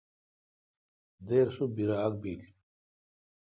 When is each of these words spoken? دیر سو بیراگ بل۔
دیر 1.27 1.47
سو 1.55 1.63
بیراگ 1.75 2.13
بل۔ 2.21 2.39